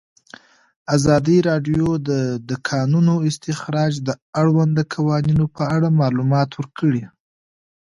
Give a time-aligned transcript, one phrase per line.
[0.95, 2.09] ازادي راډیو د
[2.49, 4.09] د کانونو استخراج د
[4.41, 7.03] اړونده قوانینو په اړه معلومات ورکړي.